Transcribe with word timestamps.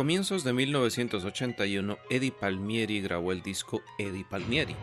Comienzos 0.00 0.44
de 0.44 0.54
1981, 0.54 1.98
Eddie 2.08 2.32
Palmieri 2.32 3.02
grabó 3.02 3.32
el 3.32 3.42
disco 3.42 3.82
Eddie 3.98 4.24
Palmieri. 4.24 4.74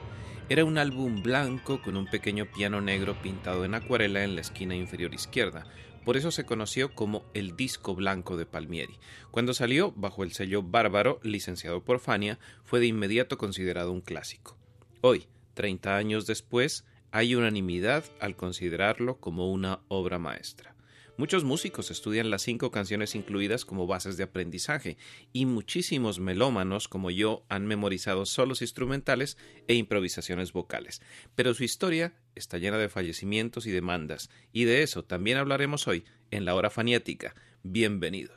Era 0.47 0.63
un 0.63 0.77
álbum 0.77 1.23
blanco 1.23 1.81
con 1.81 1.97
un 1.97 2.05
pequeño 2.05 2.45
piano 2.45 2.81
negro 2.81 3.19
pintado 3.19 3.65
en 3.65 3.73
acuarela 3.73 4.23
en 4.23 4.35
la 4.35 4.41
esquina 4.41 4.75
inferior 4.75 5.15
izquierda. 5.15 5.65
Por 6.05 6.17
eso 6.17 6.29
se 6.29 6.45
conoció 6.45 6.93
como 6.93 7.25
el 7.33 7.55
disco 7.55 7.95
blanco 7.95 8.37
de 8.37 8.45
Palmieri. 8.45 8.99
Cuando 9.31 9.55
salió 9.55 9.91
bajo 9.91 10.23
el 10.23 10.33
sello 10.33 10.61
Bárbaro, 10.61 11.19
licenciado 11.23 11.83
por 11.83 11.97
Fania, 11.97 12.37
fue 12.63 12.79
de 12.79 12.85
inmediato 12.85 13.39
considerado 13.39 13.91
un 13.91 14.01
clásico. 14.01 14.55
Hoy, 15.01 15.25
30 15.55 15.97
años 15.97 16.27
después, 16.27 16.85
hay 17.09 17.33
unanimidad 17.33 18.03
al 18.19 18.35
considerarlo 18.35 19.17
como 19.19 19.51
una 19.51 19.79
obra 19.87 20.19
maestra. 20.19 20.76
Muchos 21.17 21.43
músicos 21.43 21.89
estudian 21.89 22.29
las 22.29 22.43
cinco 22.43 22.69
canciones 22.69 23.15
incluidas 23.15 23.65
como 23.65 23.87
bases 23.87 24.17
de 24.17 24.23
aprendizaje 24.23 24.97
y 25.33 25.47
muchísimos 25.47 26.19
melómanos 26.19 26.87
como 26.87 27.09
yo 27.09 27.43
han 27.49 27.65
memorizado 27.65 28.27
solos 28.27 28.61
instrumentales 28.61 29.35
e 29.67 29.73
improvisaciones 29.73 30.53
vocales. 30.53 31.01
Pero 31.33 31.55
su 31.55 31.63
historia 31.63 32.13
está 32.35 32.59
llena 32.59 32.77
de 32.77 32.87
fallecimientos 32.87 33.65
y 33.65 33.71
demandas, 33.71 34.29
y 34.53 34.65
de 34.65 34.83
eso 34.83 35.03
también 35.03 35.37
hablaremos 35.37 35.87
hoy 35.87 36.05
en 36.29 36.45
la 36.45 36.53
hora 36.53 36.69
faniática. 36.69 37.33
Bienvenidos. 37.63 38.35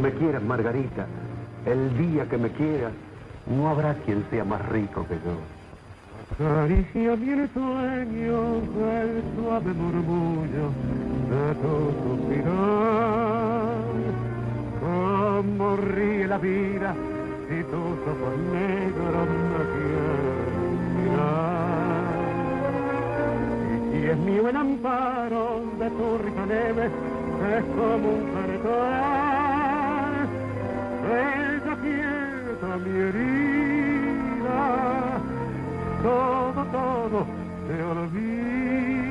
Me 0.00 0.12
quieras, 0.12 0.42
Margarita, 0.42 1.06
el 1.66 1.98
día 1.98 2.26
que 2.26 2.38
me 2.38 2.50
quieras, 2.50 2.92
no 3.46 3.68
habrá 3.68 3.92
quien 3.94 4.24
sea 4.30 4.46
más 4.46 4.66
rico 4.70 5.06
que 5.06 5.16
yo. 5.16 5.36
Acaricia 6.32 7.16
mi 7.16 7.48
sueño, 7.48 8.62
el 9.02 9.22
suave 9.36 9.74
murmullo 9.74 10.70
de 11.28 11.54
tu 11.60 11.92
suspirar. 12.02 12.50
Como 14.80 15.76
ríe 15.76 16.26
la 16.26 16.38
vida 16.38 16.94
si 17.46 17.62
tus 17.64 17.98
ojos 18.08 18.38
negros 18.52 19.28
me 19.52 19.62
quieren 19.74 20.72
mirar. 20.96 22.08
Y 23.76 24.00
si 24.00 24.06
es 24.06 24.16
mío 24.16 24.48
el 24.48 24.56
amparo 24.56 25.62
de 25.78 25.90
tu 25.90 26.18
rica 26.24 26.46
neve, 26.46 26.86
es 26.86 27.64
como 27.76 28.08
un 28.08 28.22
cartón. 28.32 29.29
Ella 31.10 31.76
quieta 31.82 32.76
mi 32.78 32.94
herida, 33.00 34.60
todo, 36.02 36.64
todo 36.66 37.26
se 37.66 37.82
olvida. 37.82 39.09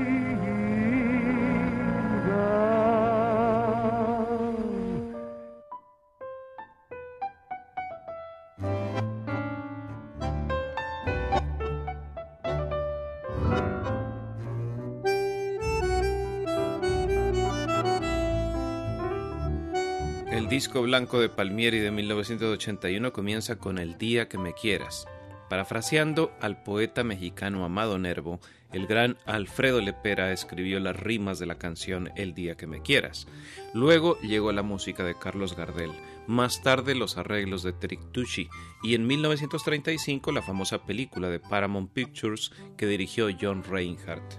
Disco 20.60 20.82
blanco 20.82 21.22
de 21.22 21.30
Palmieri 21.30 21.80
de 21.80 21.90
1981 21.90 23.14
comienza 23.14 23.58
con 23.58 23.78
El 23.78 23.98
día 23.98 24.28
que 24.28 24.38
me 24.38 24.54
quieras. 24.54 25.08
Parafraseando 25.50 26.34
al 26.42 26.64
poeta 26.64 27.06
mexicano 27.06 27.64
Amado 27.64 27.98
Nervo, 27.98 28.42
el 28.74 28.86
gran 28.86 29.16
Alfredo 29.26 29.80
Lepera 29.80 30.34
escribió 30.34 30.82
las 30.82 30.98
rimas 30.98 31.40
de 31.40 31.46
la 31.46 31.58
canción 31.58 32.12
El 32.18 32.34
día 32.34 32.58
que 32.58 32.68
me 32.68 32.82
quieras. 32.82 33.26
Luego 33.74 34.20
llegó 34.20 34.52
la 34.52 34.62
música 34.62 35.06
de 35.06 35.18
Carlos 35.18 35.56
Gardel, 35.56 35.94
más 36.28 36.62
tarde 36.62 36.94
los 36.94 37.16
arreglos 37.16 37.64
de 37.64 37.72
Trick 37.72 38.12
Tucci 38.12 38.50
y 38.84 38.96
en 38.96 39.08
1935 39.08 40.34
la 40.34 40.42
famosa 40.42 40.84
película 40.84 41.30
de 41.30 41.40
Paramount 41.40 41.94
Pictures 41.94 42.52
que 42.76 42.86
dirigió 42.86 43.30
John 43.40 43.64
Reinhardt. 43.64 44.34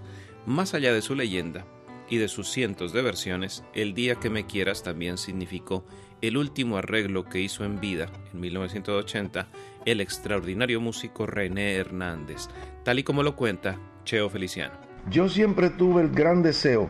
Más 0.45 0.75
allá 0.75 0.93
de 0.93 1.01
su 1.01 1.15
leyenda, 1.15 1.65
y 2.11 2.17
de 2.17 2.27
sus 2.27 2.49
cientos 2.49 2.91
de 2.91 3.01
versiones, 3.01 3.63
El 3.73 3.93
día 3.93 4.15
que 4.15 4.29
me 4.29 4.45
quieras 4.45 4.83
también 4.83 5.17
significó 5.17 5.85
el 6.21 6.37
último 6.37 6.77
arreglo 6.77 7.25
que 7.25 7.39
hizo 7.39 7.65
en 7.65 7.79
vida, 7.79 8.07
en 8.33 8.39
1980, 8.39 9.47
el 9.85 10.01
extraordinario 10.01 10.79
músico 10.79 11.25
René 11.25 11.75
Hernández, 11.75 12.47
tal 12.83 12.99
y 12.99 13.03
como 13.03 13.23
lo 13.23 13.35
cuenta 13.35 13.77
Cheo 14.03 14.29
Feliciano. 14.29 14.73
Yo 15.09 15.29
siempre 15.29 15.69
tuve 15.71 16.03
el 16.03 16.09
gran 16.09 16.43
deseo, 16.43 16.89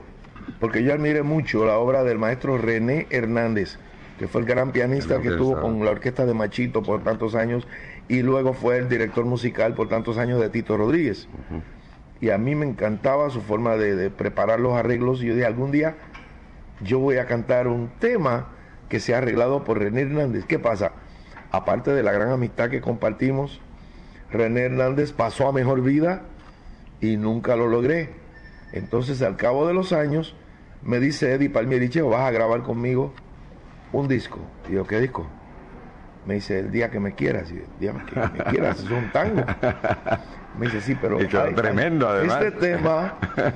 porque 0.60 0.84
yo 0.84 0.94
admiré 0.94 1.24
mucho 1.24 1.66
la 1.66 1.78
obra 1.78 2.04
del 2.04 2.18
maestro 2.18 2.58
René 2.58 3.08
Hernández, 3.10 3.78
que 4.20 4.28
fue 4.28 4.42
el 4.42 4.48
gran 4.48 4.72
pianista 4.72 5.16
El 5.16 5.22
que 5.22 5.30
tuvo 5.30 5.52
orquesta. 5.52 5.62
con 5.62 5.86
la 5.86 5.92
orquesta 5.92 6.26
de 6.26 6.34
Machito 6.34 6.84
por 6.84 7.04
tantos 7.04 7.34
años 7.34 7.66
y 8.08 8.22
luego 8.22 8.54
fue 8.54 8.78
el 8.78 8.90
director 8.90 9.26
musical 9.26 9.74
por 9.74 9.88
tantos 9.88 10.18
años 10.18 10.40
de 10.42 10.50
Tito 10.50 10.78
Rodríguez. 10.78 11.28
Y 12.20 12.30
a 12.30 12.38
mí 12.38 12.54
me 12.54 12.68
encantaba 12.68 13.30
su 13.30 13.42
forma 13.42 13.78
de, 13.78 13.96
de 13.96 14.10
preparar 14.12 14.60
los 14.60 14.74
arreglos 14.74 15.24
y 15.24 15.28
yo 15.28 15.34
dije, 15.34 15.46
algún 15.46 15.72
día 15.72 15.96
yo 16.82 17.00
voy 17.00 17.18
a 17.18 17.26
cantar 17.26 17.68
un 17.68 17.90
tema 18.00 18.50
que 18.92 19.00
sea 19.00 19.20
arreglado 19.20 19.64
por 19.64 19.80
René 19.80 20.02
Hernández. 20.02 20.44
¿Qué 20.46 20.60
pasa? 20.60 20.92
Aparte 21.50 21.92
de 21.92 22.04
la 22.04 22.12
gran 22.12 22.30
amistad 22.30 22.70
que 22.70 22.82
compartimos, 22.82 23.62
René 24.30 24.64
Hernández 24.64 25.14
pasó 25.14 25.48
a 25.48 25.54
mejor 25.54 25.82
vida 25.82 26.24
y 27.00 27.16
nunca 27.16 27.56
lo 27.56 27.68
logré. 27.68 28.10
Entonces, 28.74 29.22
al 29.22 29.38
cabo 29.38 29.66
de 29.66 29.74
los 29.74 29.94
años, 29.94 30.36
me 30.82 31.00
dice 31.00 31.34
Eddie 31.34 31.50
Palmieri, 31.50 31.88
"Cheo, 31.88 32.10
vas 32.10 32.28
a 32.28 32.32
grabar 32.32 32.64
conmigo 32.64 33.14
un 33.94 34.10
disco. 34.10 34.40
Y 34.70 34.74
yo, 34.74 34.86
¿qué 34.86 35.00
disco? 35.00 35.26
Me 36.26 36.36
dice, 36.36 36.60
el 36.60 36.70
día 36.70 36.92
que 36.92 37.00
me 37.00 37.16
quieras. 37.16 37.50
Y 37.50 37.56
yo, 37.56 37.62
el 37.62 37.80
día 37.80 37.94
que 38.06 38.20
me 38.20 38.44
quieras, 38.52 38.80
es 38.80 38.92
un 38.92 39.10
tango. 39.12 39.44
Me 40.60 40.66
dice, 40.66 40.82
sí, 40.82 40.98
pero... 41.02 41.18
Tremendo, 41.56 42.10
además. 42.10 42.42
Este 42.42 42.52
tema, 42.60 43.18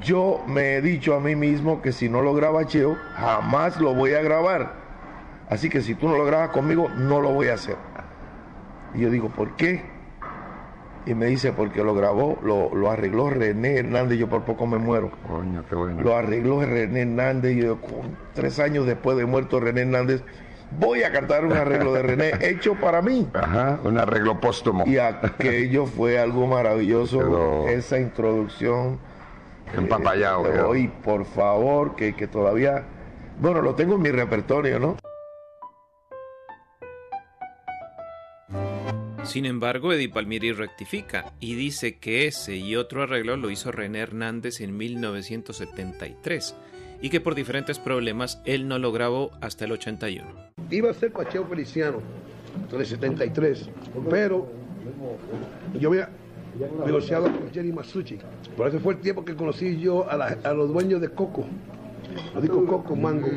yo 0.00 0.40
me 0.46 0.74
he 0.76 0.82
dicho 0.82 1.14
a 1.14 1.20
mí 1.20 1.34
mismo 1.36 1.82
que 1.82 1.92
si 1.92 2.08
no 2.08 2.22
lo 2.22 2.34
graba 2.34 2.64
Cheo, 2.66 2.96
jamás 3.14 3.80
lo 3.80 3.94
voy 3.94 4.14
a 4.14 4.22
grabar. 4.22 4.72
Así 5.48 5.68
que 5.68 5.80
si 5.82 5.94
tú 5.94 6.08
no 6.08 6.16
lo 6.16 6.24
grabas 6.24 6.50
conmigo, 6.50 6.88
no 6.88 7.20
lo 7.20 7.30
voy 7.32 7.48
a 7.48 7.54
hacer. 7.54 7.76
Y 8.94 9.00
yo 9.00 9.10
digo, 9.10 9.28
¿por 9.28 9.56
qué? 9.56 9.82
Y 11.04 11.14
me 11.14 11.26
dice, 11.26 11.52
porque 11.52 11.82
lo 11.82 11.94
grabó, 11.94 12.38
lo, 12.44 12.72
lo 12.74 12.90
arregló 12.90 13.28
René 13.28 13.76
Hernández, 13.78 14.18
yo 14.18 14.28
por 14.28 14.42
poco 14.42 14.66
me 14.66 14.78
muero. 14.78 15.10
Coño, 15.26 15.64
qué 15.68 15.74
bueno. 15.74 16.00
Lo 16.00 16.16
arregló 16.16 16.60
René 16.64 17.02
Hernández 17.02 17.56
y 17.56 17.62
yo, 17.62 17.80
con- 17.80 18.16
tres 18.34 18.60
años 18.60 18.86
después 18.86 19.16
de 19.16 19.26
muerto 19.26 19.58
René 19.58 19.80
Hernández, 19.82 20.22
voy 20.78 21.02
a 21.02 21.10
cantar 21.10 21.44
un 21.44 21.52
arreglo 21.54 21.92
de 21.92 22.02
René 22.02 22.30
hecho 22.40 22.74
para 22.76 23.02
mí. 23.02 23.28
Ajá, 23.34 23.80
un 23.82 23.98
arreglo 23.98 24.40
póstumo. 24.40 24.84
Y 24.86 24.98
aquello 24.98 25.86
fue 25.86 26.20
algo 26.20 26.46
maravilloso, 26.46 27.66
esa 27.68 27.98
introducción. 27.98 28.98
Empapallado, 29.74 30.46
Eh, 30.46 30.60
hoy, 30.60 30.88
por 30.88 31.24
favor, 31.24 31.96
que, 31.96 32.14
que 32.14 32.26
todavía, 32.26 32.84
bueno, 33.40 33.62
lo 33.62 33.74
tengo 33.74 33.94
en 33.94 34.02
mi 34.02 34.10
repertorio, 34.10 34.78
¿no? 34.78 34.96
Sin 39.24 39.46
embargo, 39.46 39.92
Eddie 39.92 40.08
Palmieri 40.08 40.52
rectifica 40.52 41.32
y 41.40 41.54
dice 41.54 41.98
que 41.98 42.26
ese 42.26 42.56
y 42.56 42.76
otro 42.76 43.02
arreglo 43.04 43.36
lo 43.36 43.50
hizo 43.50 43.70
René 43.72 44.00
Hernández 44.00 44.60
en 44.60 44.76
1973 44.76 46.54
y 47.00 47.08
que 47.08 47.20
por 47.20 47.34
diferentes 47.34 47.78
problemas 47.78 48.42
él 48.44 48.68
no 48.68 48.78
lo 48.78 48.92
grabó 48.92 49.30
hasta 49.40 49.64
el 49.64 49.72
81. 49.72 50.52
iba 50.70 50.90
a 50.90 50.94
ser 50.94 51.12
Pacheo 51.12 51.46
Feliciano 51.46 52.00
en 52.70 52.80
el 52.80 52.86
73, 52.86 53.70
pero 54.10 54.50
yo 55.78 55.88
había 55.88 56.10
negociado 56.84 57.24
con 57.24 57.50
Jerry 57.52 57.72
Masucci. 57.72 58.18
Por 58.56 58.68
eso 58.68 58.80
fue 58.80 58.94
el 58.94 59.00
tiempo 59.00 59.24
que 59.24 59.34
conocí 59.34 59.78
yo 59.78 60.06
a, 60.08 60.52
los 60.52 60.72
dueños 60.72 61.00
de 61.00 61.08
Coco, 61.08 61.44
los 62.34 62.42
discos 62.42 62.64
Coco 62.68 62.96
Mango. 62.96 63.28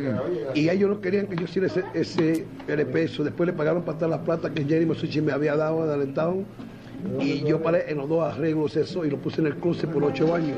Y 0.53 0.69
ellos 0.69 0.89
no 0.89 1.01
querían 1.01 1.27
que 1.27 1.35
yo 1.35 1.43
hiciera 1.43 1.67
ese, 1.67 1.83
ese 1.93 2.45
LP, 2.67 3.03
eso. 3.03 3.23
Después 3.23 3.47
le 3.47 3.53
pagaron 3.53 3.83
para 3.83 3.97
toda 3.97 4.11
la 4.11 4.23
plata 4.23 4.53
que 4.53 4.63
Jerry 4.63 4.85
Masucci 4.85 5.21
me 5.21 5.31
había 5.31 5.55
dado 5.55 5.83
adelantado. 5.83 6.43
Y 7.19 7.43
yo 7.43 7.61
paré 7.61 7.91
en 7.91 7.97
los 7.97 8.09
dos 8.09 8.23
arreglos 8.23 8.75
eso 8.75 9.05
y 9.05 9.09
lo 9.09 9.17
puse 9.17 9.41
en 9.41 9.47
el 9.47 9.57
cruce 9.57 9.87
por 9.87 10.03
ocho 10.03 10.33
años. 10.33 10.57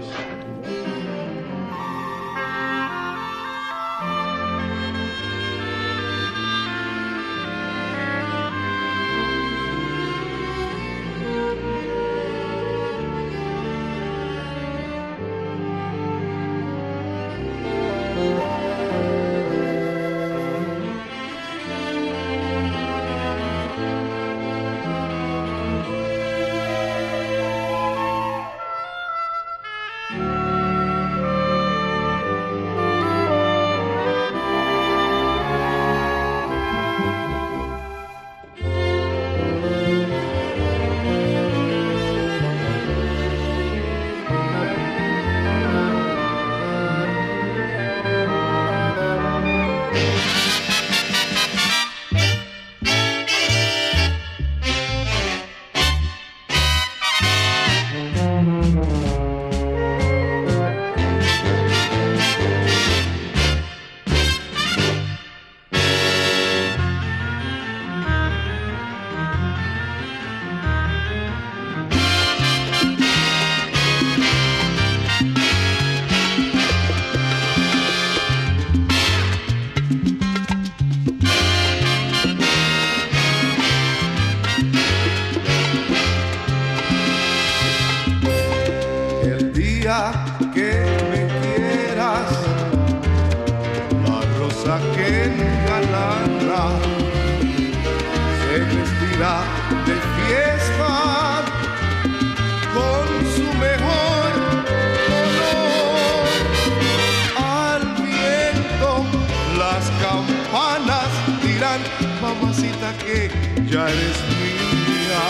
que 113.08 113.30
ya 113.72 113.84
eres 113.88 114.18
mía. 114.38 115.24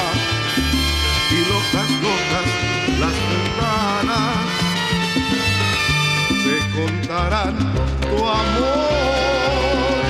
Y 1.30 1.40
locas, 1.52 1.90
locas 2.06 2.48
las 3.02 3.16
ventanas 3.30 4.38
se 6.44 6.56
contarán 6.76 7.56
tu 8.02 8.18
amor. 8.42 10.02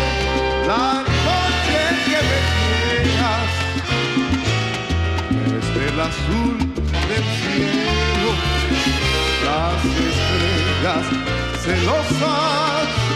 La 0.71 0.88
noche 1.27 1.81
que 2.07 2.19
me 2.29 2.39
quieras, 2.55 3.50
desde 5.51 5.81
el 5.91 6.00
azul 6.09 6.55
del 7.09 7.25
cielo, 7.39 8.31
las 9.45 9.79
estrellas 10.07 11.05
celosas 11.63 13.06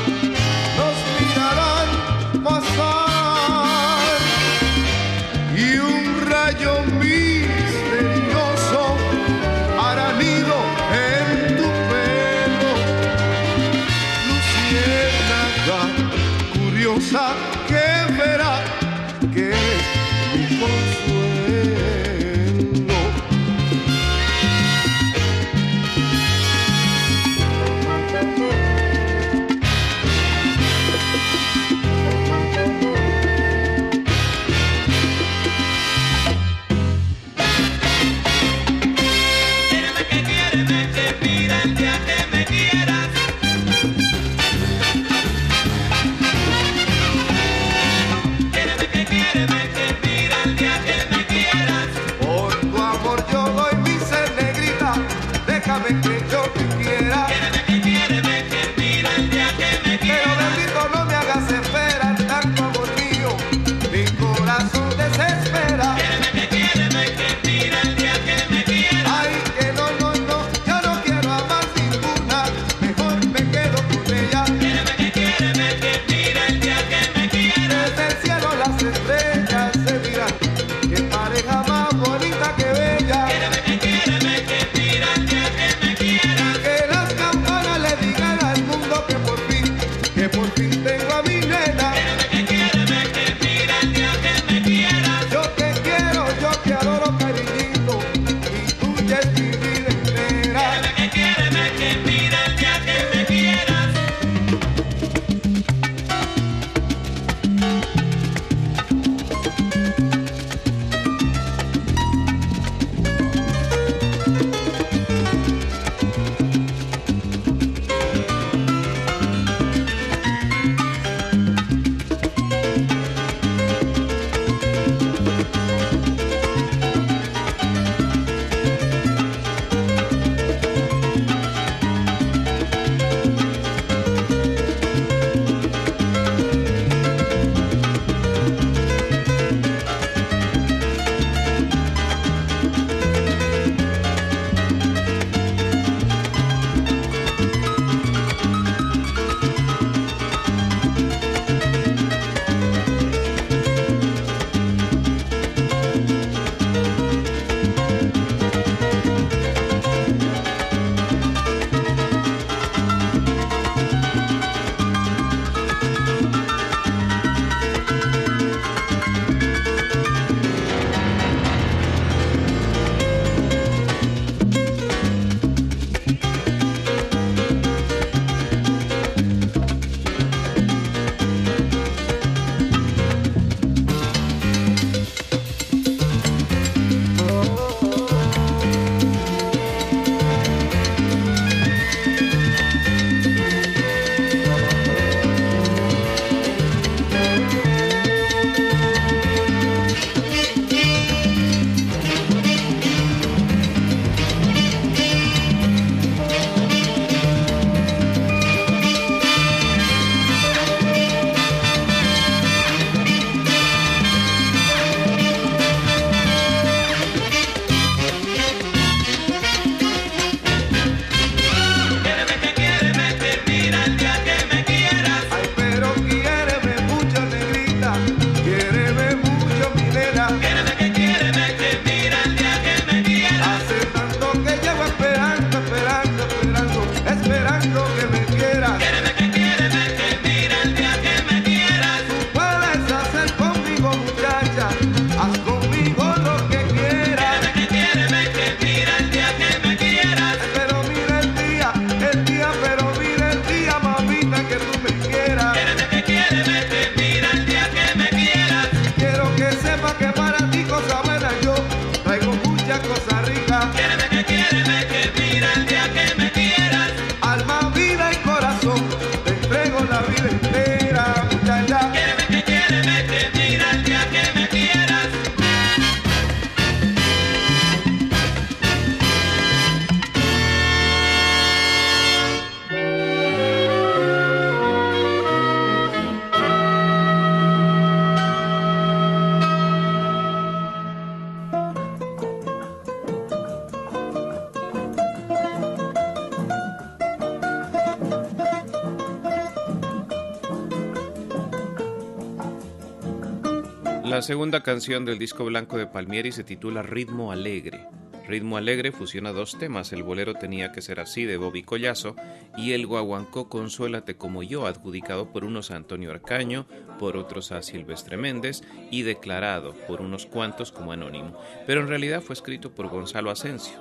La 304.11 304.21
segunda 304.21 304.61
canción 304.61 305.05
del 305.05 305.17
disco 305.17 305.45
blanco 305.45 305.77
de 305.77 305.87
Palmieri 305.87 306.33
se 306.33 306.43
titula 306.43 306.81
Ritmo 306.81 307.31
Alegre. 307.31 307.87
Ritmo 308.27 308.57
Alegre 308.57 308.91
fusiona 308.91 309.31
dos 309.31 309.57
temas, 309.57 309.93
el 309.93 310.03
bolero 310.03 310.33
tenía 310.33 310.73
que 310.73 310.81
ser 310.81 310.99
así 310.99 311.23
de 311.23 311.37
Bobby 311.37 311.63
Collazo 311.63 312.17
y 312.57 312.73
el 312.73 312.87
guaguancó 312.87 313.47
Consuélate 313.47 314.17
como 314.17 314.43
yo, 314.43 314.67
adjudicado 314.67 315.31
por 315.31 315.45
unos 315.45 315.71
a 315.71 315.77
Antonio 315.77 316.11
Arcaño, 316.11 316.67
por 316.99 317.15
otros 317.15 317.53
a 317.53 317.61
Silvestre 317.61 318.17
Méndez 318.17 318.63
y 318.91 319.03
declarado 319.03 319.73
por 319.87 320.01
unos 320.01 320.25
cuantos 320.25 320.73
como 320.73 320.91
anónimo, 320.91 321.39
pero 321.65 321.79
en 321.79 321.87
realidad 321.87 322.21
fue 322.21 322.33
escrito 322.33 322.75
por 322.75 322.89
Gonzalo 322.89 323.31
Asensio. 323.31 323.79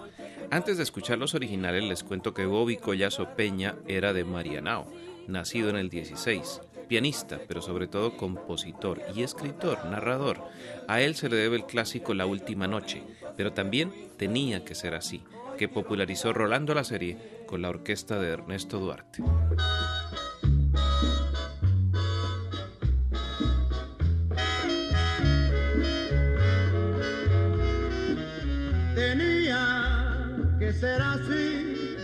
Antes 0.52 0.76
de 0.76 0.84
escuchar 0.84 1.18
los 1.18 1.34
originales 1.34 1.82
les 1.82 2.04
cuento 2.04 2.34
que 2.34 2.46
Bobby 2.46 2.76
Collazo 2.76 3.34
Peña 3.34 3.74
era 3.88 4.12
de 4.12 4.22
Marianao, 4.22 4.86
nacido 5.26 5.70
en 5.70 5.76
el 5.76 5.90
16 5.90 6.60
pianista, 6.90 7.38
pero 7.46 7.62
sobre 7.62 7.86
todo 7.86 8.16
compositor 8.16 9.00
y 9.14 9.22
escritor, 9.22 9.84
narrador. 9.84 10.42
A 10.88 11.00
él 11.00 11.14
se 11.14 11.28
le 11.28 11.36
debe 11.36 11.54
el 11.54 11.64
clásico 11.64 12.14
La 12.14 12.26
Última 12.26 12.66
Noche, 12.66 13.04
pero 13.36 13.52
también 13.52 13.92
tenía 14.16 14.64
que 14.64 14.74
ser 14.74 14.96
así, 14.96 15.22
que 15.56 15.68
popularizó 15.68 16.32
Rolando 16.32 16.74
la 16.74 16.82
serie 16.82 17.16
con 17.46 17.62
la 17.62 17.68
orquesta 17.68 18.18
de 18.18 18.30
Ernesto 18.30 18.80
Duarte. 18.80 19.22
Tenía 28.96 30.56
que 30.58 30.72
ser 30.72 31.00
así, 31.00 31.96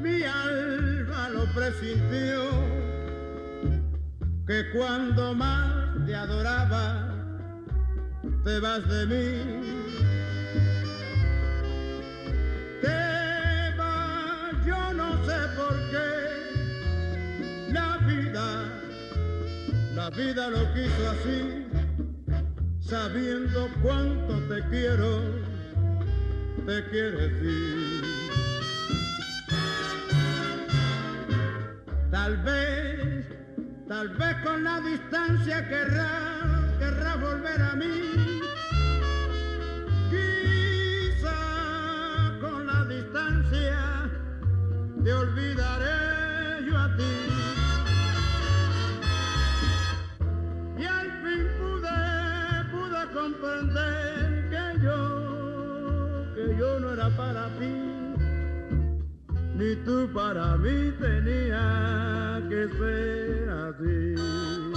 mi 0.00 0.22
alma 0.22 1.28
lo 1.28 1.44
presintió 1.52 2.57
que 4.48 4.70
cuando 4.70 5.34
más 5.34 6.06
te 6.06 6.14
adoraba, 6.14 7.14
te 8.44 8.58
vas 8.60 8.88
de 8.88 9.06
mí. 9.06 9.42
Te 12.80 13.76
vas, 13.76 14.66
yo 14.66 14.94
no 14.94 15.22
sé 15.26 15.36
por 15.54 15.76
qué. 15.90 17.72
La 17.74 17.98
vida, 17.98 18.64
la 19.94 20.08
vida 20.08 20.48
lo 20.48 20.72
quiso 20.72 21.10
así, 21.10 21.66
sabiendo 22.80 23.68
cuánto 23.82 24.38
te 24.48 24.66
quiero, 24.70 25.20
te 26.64 26.84
quieres 26.88 27.32
ir. 27.42 28.02
Tal 32.10 32.38
vez 32.38 33.37
Tal 33.88 34.08
vez 34.10 34.36
con 34.44 34.62
la 34.62 34.80
distancia 34.80 35.66
querrás, 35.66 36.76
querrás 36.78 37.20
volver 37.22 37.62
a 37.62 37.74
mí. 37.74 38.40
Quizá 40.10 41.32
con 42.38 42.66
la 42.66 42.84
distancia 42.84 44.10
te 45.02 45.10
olvidaré 45.14 46.66
yo 46.66 46.76
a 46.76 46.96
ti. 46.96 47.14
Y 50.76 50.84
al 50.84 51.10
fin 51.22 51.48
pude, 51.58 52.64
pude 52.70 53.06
comprender 53.14 54.50
que 54.50 54.84
yo, 54.84 56.34
que 56.34 56.58
yo 56.58 56.78
no 56.78 56.92
era 56.92 57.08
para 57.16 57.46
ti 57.58 58.07
ni 59.58 59.74
tú 59.84 60.08
para 60.14 60.56
mí 60.56 60.92
tenía 61.00 62.40
que 62.48 62.68
ser 62.78 63.50
así. 63.50 64.67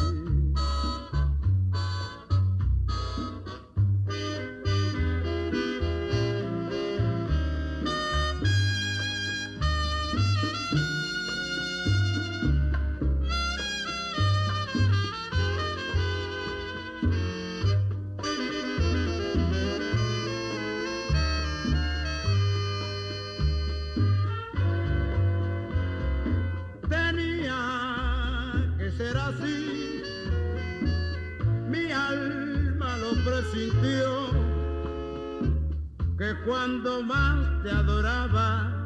Cuando 36.46 37.04
más 37.04 37.63
te 37.63 37.72
adoraba, 37.72 38.86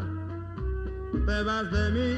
te 1.25 1.43
vas 1.43 1.71
de 1.71 1.91
mí. 1.91 2.15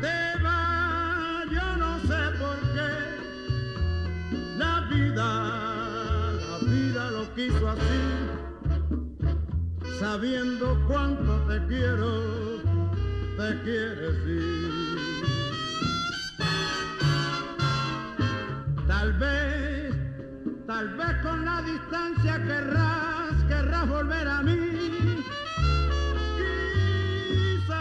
Te 0.00 0.42
vas, 0.42 1.50
yo 1.50 1.76
no 1.76 1.98
sé 2.00 2.30
por 2.38 2.58
qué. 2.74 2.92
La 4.56 4.80
vida, 4.90 6.32
la 6.32 6.58
vida 6.62 7.10
lo 7.10 7.34
quiso 7.34 7.68
así, 7.68 8.02
sabiendo 9.98 10.82
cuánto 10.86 11.32
te 11.48 11.66
quiero, 11.66 12.62
te 13.36 13.62
quieres 13.62 14.26
ir. 14.26 14.72
Tal 18.86 19.12
vez 19.14 19.51
Tal 20.82 20.94
vez 20.96 21.16
con 21.22 21.44
la 21.44 21.62
distancia 21.62 22.42
querrás, 22.42 23.44
querrás 23.46 23.88
volver 23.88 24.26
a 24.26 24.42
mí. 24.42 25.24
Quizá 27.28 27.78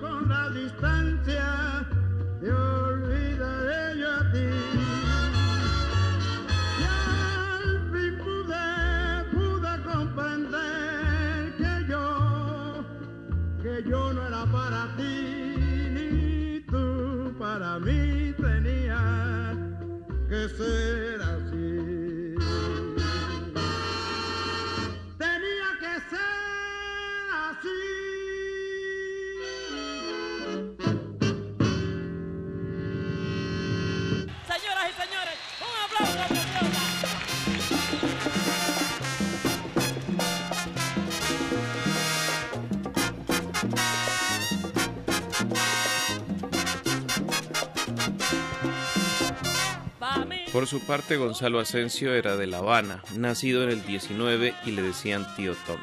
con 0.00 0.28
la 0.28 0.50
distancia 0.50 1.86
te 2.40 2.52
olvidaré 2.52 3.96
yo 3.96 4.12
a 4.12 4.32
ti. 4.32 4.50
Y 6.80 6.84
al 7.14 7.64
fin 7.92 8.18
pude, 8.24 8.66
pude 9.30 9.72
comprender 9.84 11.54
que 11.58 11.86
yo, 11.88 12.84
que 13.62 13.88
yo 13.88 14.12
no 14.12 14.26
era 14.26 14.44
para 14.46 14.96
ti, 14.96 15.14
ni 15.94 16.60
tú 16.66 17.32
para 17.38 17.78
mí 17.78 18.34
tenías 18.36 19.56
que 20.28 20.48
ser 20.48 21.05
Por 50.56 50.66
su 50.66 50.80
parte, 50.80 51.18
Gonzalo 51.18 51.60
Asensio 51.60 52.14
era 52.14 52.38
de 52.38 52.46
La 52.46 52.56
Habana, 52.56 53.02
nacido 53.14 53.62
en 53.62 53.68
el 53.68 53.84
19 53.84 54.54
y 54.64 54.70
le 54.70 54.80
decían 54.80 55.26
tío 55.36 55.54
Tom. 55.66 55.76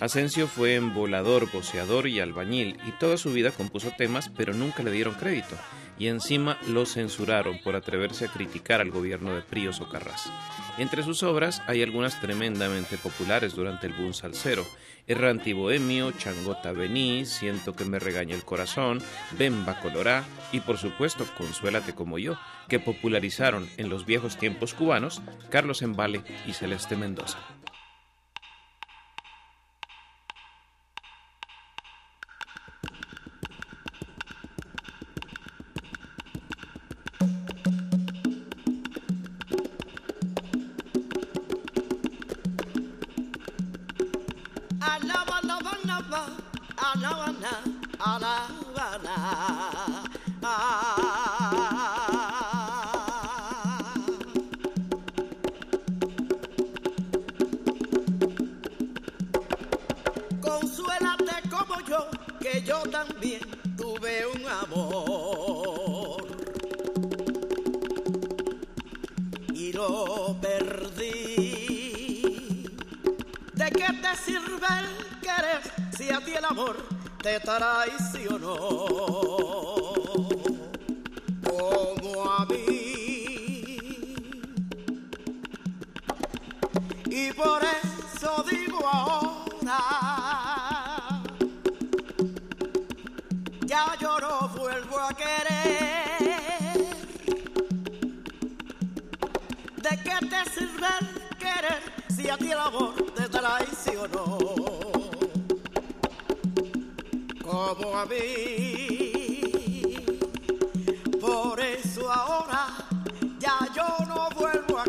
Asensio 0.00 0.48
fue 0.48 0.74
embolador, 0.74 1.52
boceador 1.52 2.08
y 2.08 2.18
albañil, 2.18 2.78
y 2.86 2.92
toda 2.92 3.18
su 3.18 3.30
vida 3.30 3.50
compuso 3.50 3.92
temas, 3.98 4.30
pero 4.34 4.54
nunca 4.54 4.82
le 4.82 4.90
dieron 4.90 5.16
crédito, 5.16 5.54
y 5.98 6.06
encima 6.06 6.56
lo 6.66 6.86
censuraron 6.86 7.58
por 7.62 7.76
atreverse 7.76 8.24
a 8.24 8.32
criticar 8.32 8.80
al 8.80 8.90
gobierno 8.90 9.34
de 9.34 9.42
Prío 9.42 9.74
Socarrás. 9.74 10.30
Entre 10.78 11.02
sus 11.02 11.22
obras 11.22 11.62
hay 11.66 11.82
algunas 11.82 12.20
tremendamente 12.20 12.98
populares 12.98 13.54
durante 13.54 13.86
el 13.86 13.94
boom 13.94 14.12
salsero, 14.12 14.66
Errante 15.06 15.50
y 15.50 15.52
Bohemio, 15.54 16.12
Changota 16.12 16.72
Vení, 16.72 17.24
Siento 17.24 17.74
que 17.74 17.86
me 17.86 17.98
regaña 17.98 18.34
el 18.34 18.44
corazón, 18.44 19.00
Bemba 19.38 19.80
Colorá 19.80 20.24
y 20.52 20.60
por 20.60 20.76
supuesto 20.76 21.24
Consuélate 21.38 21.94
como 21.94 22.18
yo, 22.18 22.36
que 22.68 22.78
popularizaron 22.78 23.66
en 23.78 23.88
los 23.88 24.04
viejos 24.04 24.36
tiempos 24.36 24.74
cubanos 24.74 25.22
Carlos 25.48 25.80
Embale 25.80 26.22
y 26.46 26.52
Celeste 26.52 26.96
Mendoza. 26.96 27.38
Habana, 47.06 47.62
a 47.98 48.18
la 48.18 48.46
Habana. 48.46 49.46
Yo 62.66 62.82
también 62.90 63.42
tuve 63.76 64.26
un 64.26 64.44
amor 64.44 66.26
y 69.54 69.72
lo 69.72 70.36
perdí. 70.40 71.86
¿De 73.54 73.70
qué 73.70 73.86
te 74.02 74.16
sirve 74.16 74.66
el 74.80 75.20
querer 75.20 75.62
si 75.96 76.10
a 76.10 76.18
ti 76.24 76.32
el 76.32 76.44
amor? 76.44 76.95
te 77.26 77.40
traicionó 77.40 78.46
como 81.42 82.30
a 82.30 82.46
mí. 82.46 83.78
Y 87.06 87.32
por 87.32 87.62
eso 87.64 88.44
digo 88.48 88.86
ahora, 88.86 89.80
ya 93.62 93.96
yo 94.00 94.20
no 94.20 94.48
vuelvo 94.50 95.00
a 95.00 95.12
querer. 95.12 96.86
¿De 99.82 99.90
qué 100.04 100.26
te 100.30 100.50
sirve 100.54 100.94
querer 101.40 101.82
si 102.08 102.28
a 102.28 102.38
ti 102.38 102.52
el 102.52 102.58
amor 102.60 102.94
te 103.16 103.28
traicionó? 103.28 104.65
como 107.56 107.96
a 107.96 108.04
mí. 108.04 109.40
Por 111.20 111.58
eso 111.58 112.12
ahora 112.12 112.66
ya 113.38 113.58
yo 113.74 113.86
no 114.06 114.28
vuelvo 114.38 114.78
a 114.78 114.84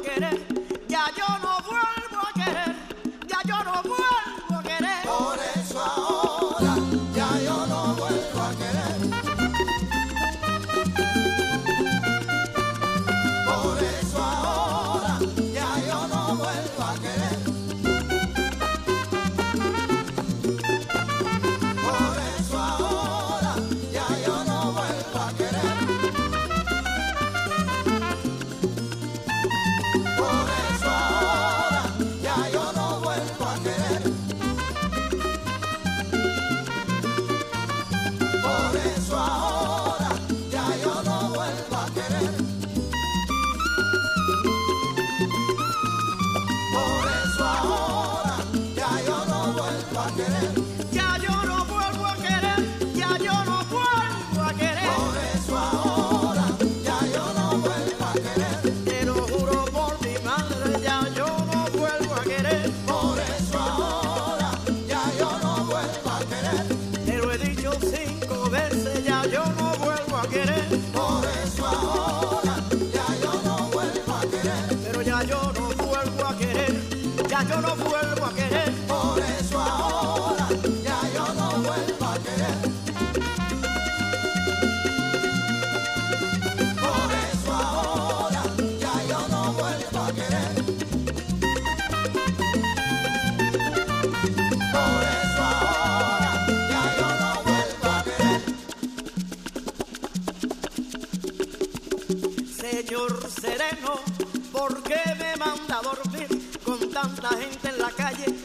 en 107.63 107.77
la 107.77 107.89
calle. 107.91 108.36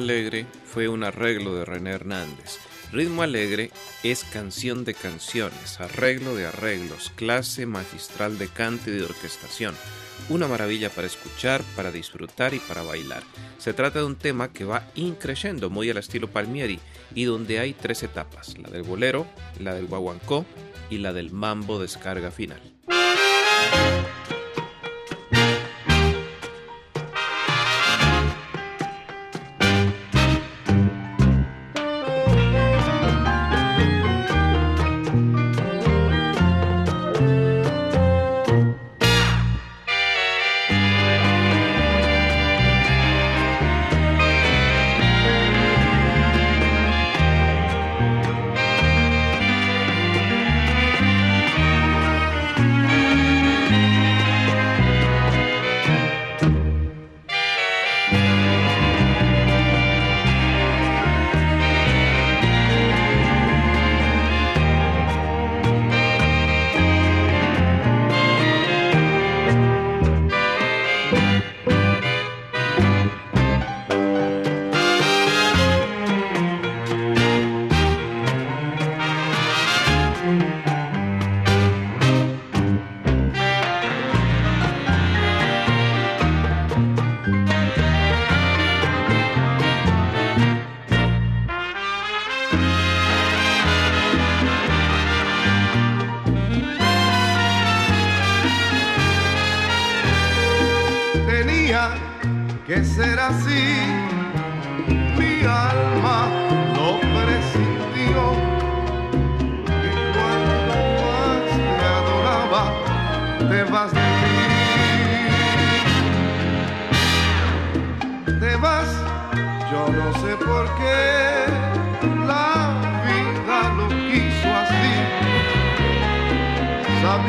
Alegre 0.00 0.46
fue 0.64 0.88
un 0.88 1.04
arreglo 1.04 1.54
de 1.54 1.66
René 1.66 1.90
Hernández. 1.90 2.58
Ritmo 2.90 3.22
Alegre 3.22 3.70
es 4.02 4.24
canción 4.24 4.84
de 4.84 4.94
canciones, 4.94 5.78
arreglo 5.78 6.34
de 6.34 6.46
arreglos, 6.46 7.12
clase 7.16 7.66
magistral 7.66 8.38
de 8.38 8.48
cante 8.48 8.90
y 8.90 8.94
de 8.94 9.04
orquestación. 9.04 9.74
Una 10.30 10.48
maravilla 10.48 10.88
para 10.88 11.06
escuchar, 11.06 11.62
para 11.76 11.92
disfrutar 11.92 12.54
y 12.54 12.60
para 12.60 12.82
bailar. 12.82 13.22
Se 13.58 13.74
trata 13.74 13.98
de 13.98 14.06
un 14.06 14.16
tema 14.16 14.52
que 14.52 14.64
va 14.64 14.88
increyendo 14.94 15.68
muy 15.68 15.90
al 15.90 15.98
estilo 15.98 16.28
Palmieri 16.28 16.80
y 17.14 17.24
donde 17.24 17.58
hay 17.58 17.74
tres 17.74 18.02
etapas, 18.02 18.56
la 18.58 18.70
del 18.70 18.82
bolero, 18.82 19.26
la 19.58 19.74
del 19.74 19.86
guaguancó 19.86 20.46
y 20.88 20.96
la 20.96 21.12
del 21.12 21.30
mambo 21.30 21.78
descarga 21.78 22.30
final. 22.30 22.60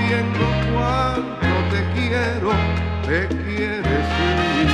sabiendo 0.02 0.46
cuánto 0.74 1.48
te 1.72 1.82
quiero, 1.94 2.52
te 3.06 3.28
quieres 3.28 4.06
ir. 4.62 4.70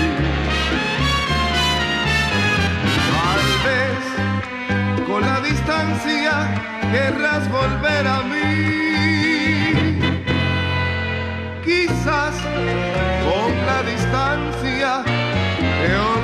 Tal 3.13 3.43
vez 3.67 4.03
con 5.07 5.21
la 5.21 5.39
distancia 5.41 6.31
querrás 6.91 7.43
volver 7.51 8.07
a 8.07 8.21
mí. 8.23 9.99
Quizás 11.63 12.35
con 13.27 13.51
la 13.65 13.83
distancia 13.83 15.03
te 15.81 16.16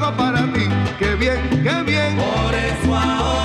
para 0.00 0.42
ti. 0.52 0.68
Qué 0.98 1.14
bien, 1.14 1.40
qué 1.62 1.82
bien. 1.84 2.16
Por 2.16 2.54
eso 2.54 2.94
ahora. 2.94 3.43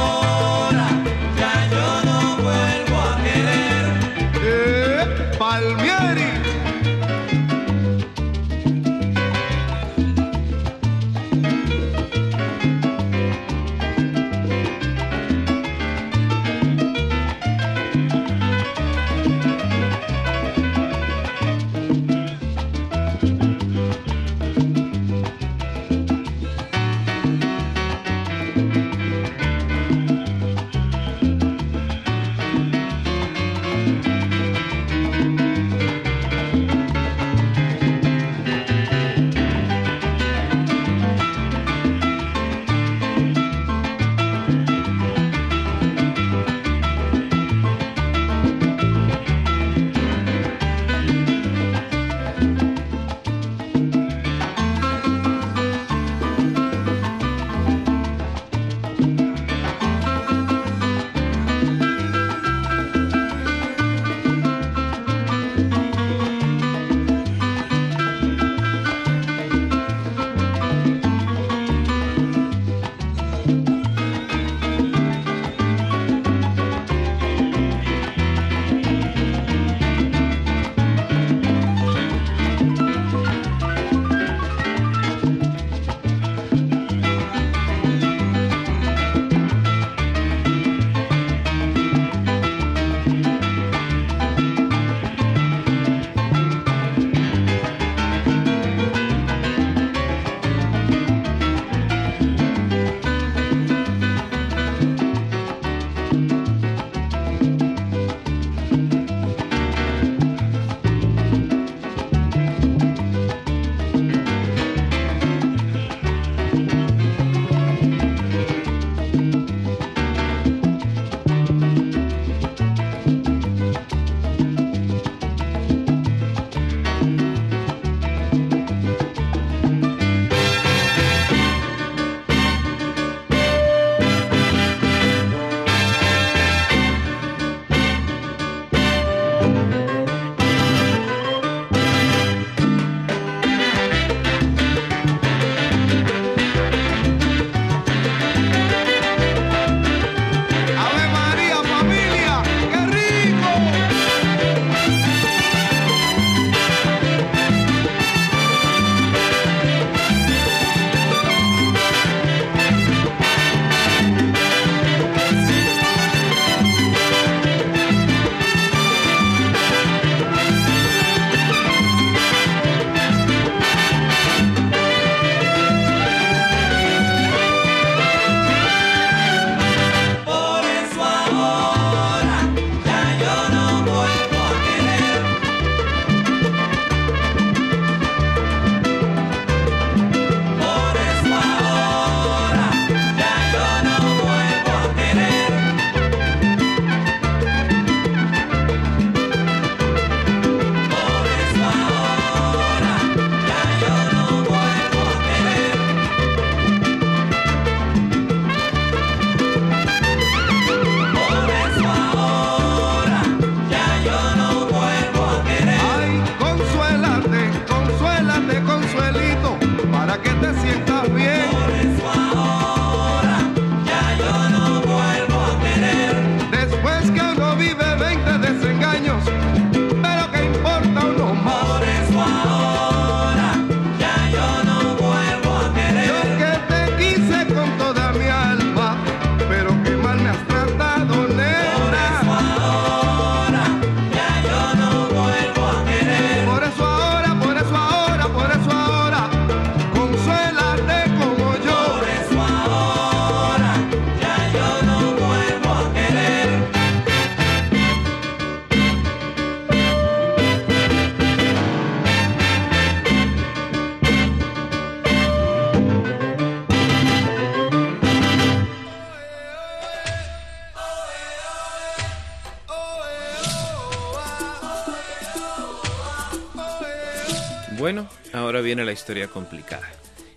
La 278.90 278.94
historia 278.94 279.28
complicada. 279.28 279.88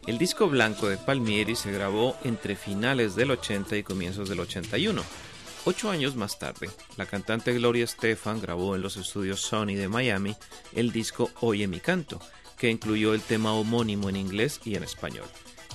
El 0.07 0.19
disco 0.19 0.47
blanco 0.47 0.87
de 0.87 0.99
Palmieri 0.99 1.57
se 1.57 1.73
grabó 1.73 2.19
entre 2.23 2.55
finales 2.55 3.17
del 3.17 3.31
80 3.31 3.79
y 3.79 3.83
comienzos 3.83 4.29
del 4.29 4.41
81. 4.41 5.03
Ocho 5.65 5.91
años 5.91 6.17
más 6.17 6.39
tarde, 6.39 6.69
la 6.99 7.07
cantante 7.07 7.55
Gloria 7.55 7.85
Estefan 7.85 8.43
grabó 8.43 8.77
en 8.77 8.83
los 8.83 8.99
estudios 8.99 9.41
Sony 9.41 9.75
de 9.75 9.89
Miami 9.89 10.37
el 10.75 10.93
disco 10.93 11.31
Oye 11.41 11.67
mi 11.67 11.81
canto, 11.81 12.21
que 12.59 12.69
incluyó 12.69 13.15
el 13.15 13.23
tema 13.23 13.55
homónimo 13.55 14.11
en 14.11 14.17
inglés 14.17 14.61
y 14.67 14.75
en 14.75 14.83
español. 14.83 15.25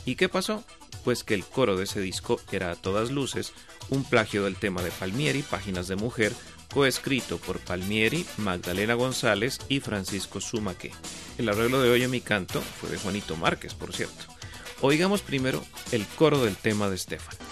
¿Y 0.05 0.15
qué 0.15 0.29
pasó? 0.29 0.63
Pues 1.03 1.23
que 1.23 1.33
el 1.33 1.45
coro 1.45 1.77
de 1.77 1.85
ese 1.85 1.99
disco 1.99 2.39
era 2.51 2.69
a 2.69 2.75
todas 2.75 3.09
luces 3.09 3.53
un 3.89 4.03
plagio 4.03 4.43
del 4.43 4.57
tema 4.57 4.83
de 4.83 4.91
Palmieri, 4.91 5.41
Páginas 5.41 5.87
de 5.87 5.95
Mujer, 5.95 6.31
coescrito 6.77 7.39
por 7.39 7.57
Palmieri, 7.57 8.23
Magdalena 8.37 8.93
González 8.93 9.57
y 9.67 9.79
Francisco 9.79 10.39
Sumaque. 10.39 10.91
El 11.39 11.49
arreglo 11.49 11.81
de 11.81 11.89
Oye 11.89 12.07
mi 12.07 12.21
canto 12.21 12.61
fue 12.61 12.91
de 12.91 12.99
Juanito 12.99 13.35
Márquez, 13.35 13.73
por 13.73 13.95
cierto. 13.95 14.25
Oigamos 14.81 15.23
primero 15.23 15.65
el 15.91 16.05
coro 16.05 16.43
del 16.43 16.55
tema 16.55 16.87
de 16.87 16.97
Estefan. 16.97 17.46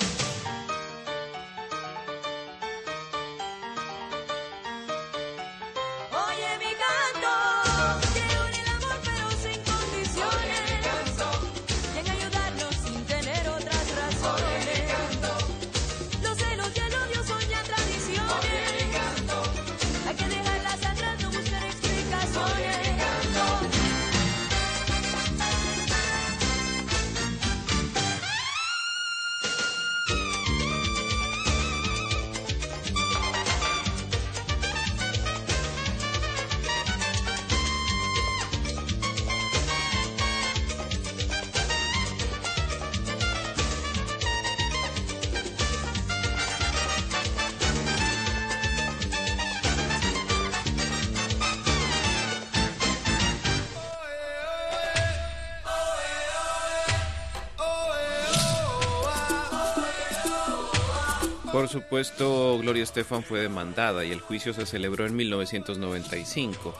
Estefan 62.96 63.24
fue 63.24 63.42
demandada 63.42 64.06
y 64.06 64.14
el 64.14 64.22
juicio 64.22 64.54
se 64.54 64.66
celebró 64.66 65.06
en 65.06 65.18
1995. 65.18 66.74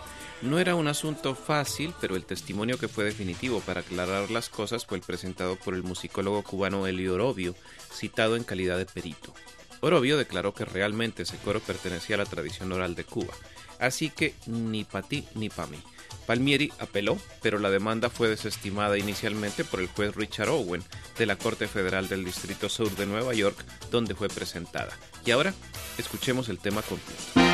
No 0.44 0.60
era 0.60 0.74
un 0.76 0.88
asunto 0.88 1.36
fácil, 1.36 1.94
pero 2.00 2.16
el 2.16 2.24
testimonio 2.24 2.78
que 2.78 2.88
fue 2.88 3.04
definitivo 3.04 3.60
para 3.60 3.82
aclarar 3.82 4.32
las 4.32 4.48
cosas 4.48 4.86
fue 4.86 4.98
el 4.98 5.04
presentado 5.04 5.58
por 5.58 5.74
el 5.74 5.84
musicólogo 5.84 6.42
cubano 6.42 6.88
Elio 6.88 7.16
Orobio, 7.16 7.54
citado 7.92 8.38
en 8.38 8.46
calidad 8.46 8.78
de 8.78 8.86
perito. 8.86 9.34
Orobio 9.82 10.18
declaró 10.18 10.54
que 10.54 10.64
realmente 10.64 11.24
ese 11.24 11.36
coro 11.36 11.60
pertenecía 11.60 12.16
a 12.16 12.20
la 12.20 12.26
tradición 12.26 12.72
oral 12.72 12.96
de 12.96 13.04
Cuba, 13.04 13.34
así 13.80 14.10
que 14.10 14.36
ni 14.46 14.86
pa' 14.86 15.02
ti 15.02 15.28
ni 15.36 15.50
pa' 15.50 15.68
mí. 15.68 15.84
Palmieri 16.26 16.72
apeló, 16.80 17.18
pero 17.42 17.60
la 17.60 17.70
demanda 17.70 18.10
fue 18.10 18.28
desestimada 18.28 18.98
inicialmente 18.98 19.64
por 19.64 19.80
el 19.80 19.88
juez 19.88 20.16
Richard 20.16 20.50
Owen 20.50 20.84
de 21.18 21.26
la 21.26 21.38
Corte 21.38 21.68
Federal 21.68 22.10
del 22.10 22.26
Distrito 22.26 22.70
Sur 22.70 22.96
de 22.96 23.06
Nueva 23.06 23.34
York, 23.34 23.58
donde 23.92 24.16
fue 24.16 24.28
presentada. 24.28 24.92
Y 25.26 25.32
ahora, 25.32 25.54
escuchemos 25.98 26.50
el 26.50 26.60
tema 26.60 26.82
completo. 26.82 27.45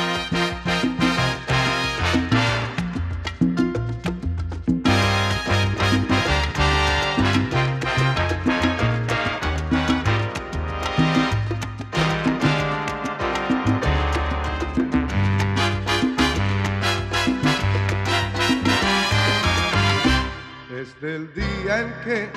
Que 22.03 22.29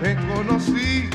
te 0.00 0.16
conocí, 0.26 1.08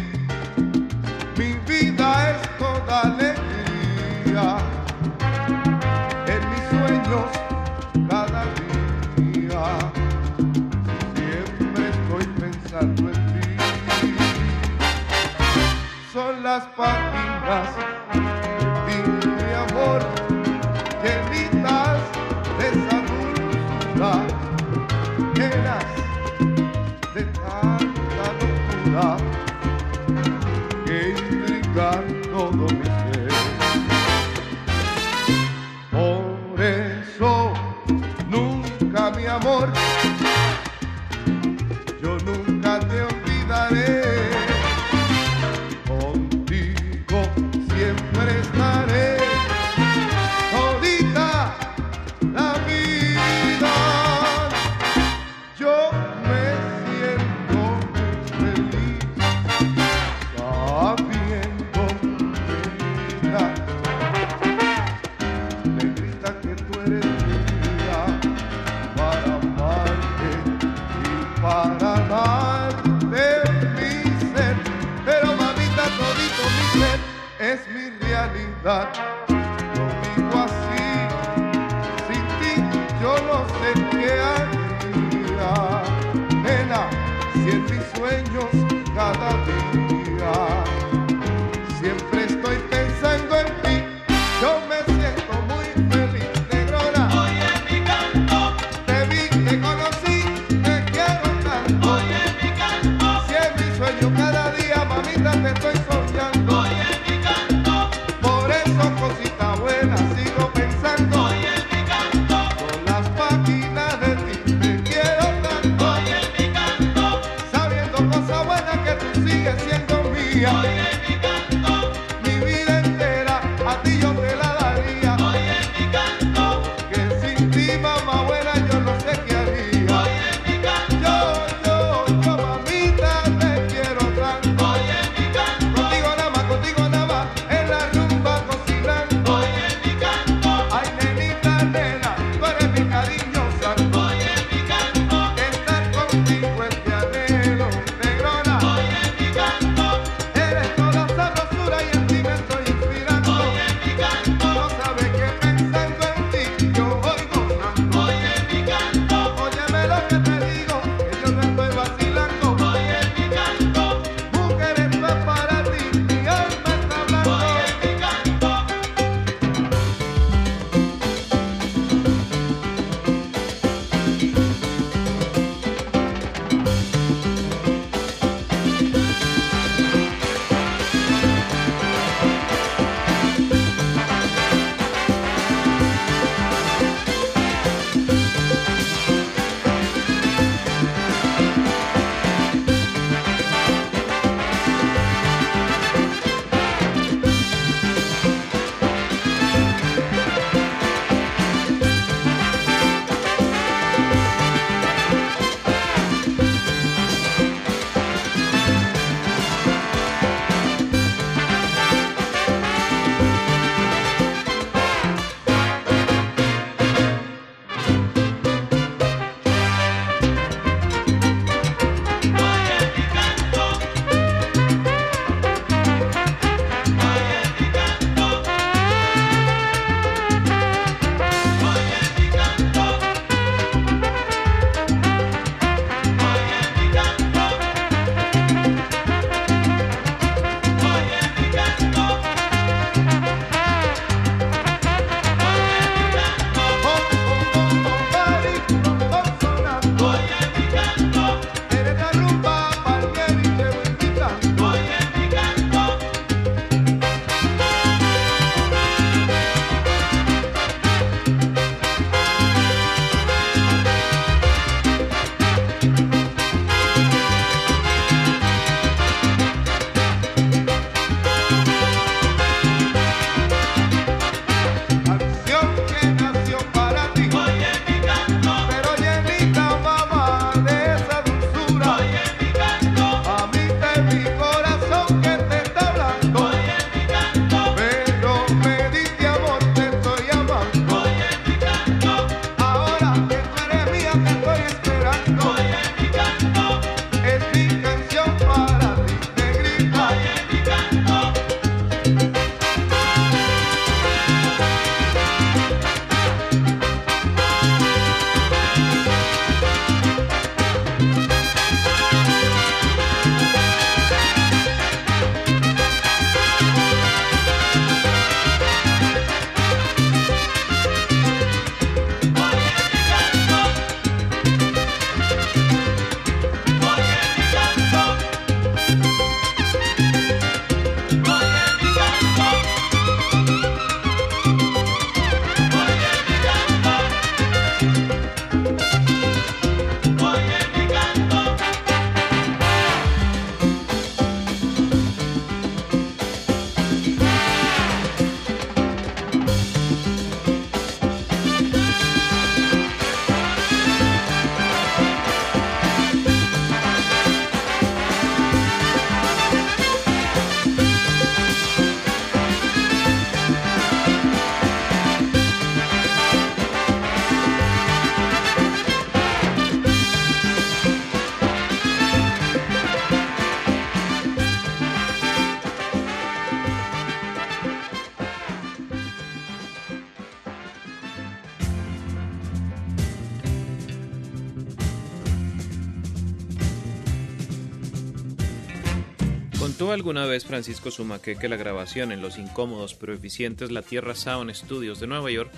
alguna 390.04 390.26
vez 390.26 390.43
Francisco 390.43 390.91
Sumaque 390.91 391.38
que 391.38 391.47
la 391.47 391.56
grabación 391.56 392.12
en 392.12 392.22
los 392.22 392.38
incómodos 392.38 392.93
pero 392.93 393.14
eficientes 393.14 393.72
La 393.72 393.82
Tierra 393.82 394.16
Sound 394.16 394.54
Studios 394.54 394.99
de 394.99 395.08
Nueva 395.08 395.32
York 395.32 395.49